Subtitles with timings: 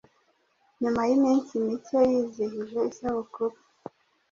[0.81, 3.55] nyuma y’iminsi mike yizihije isabukuru